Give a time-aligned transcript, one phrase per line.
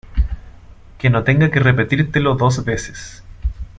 [0.97, 3.23] Que no tenga que repetírtelo dos veces